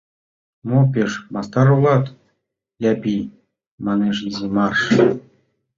—Мо 0.69 0.79
пеш 0.93 1.11
мастар 1.33 1.67
улат, 1.77 2.05
Япий?— 2.91 3.31
манеш 3.85 4.17
изи 4.27 4.47
марш!. 4.55 4.81